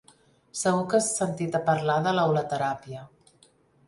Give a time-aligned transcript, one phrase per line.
[0.59, 3.05] Segur que has sentit a parlar de la hulateràpia.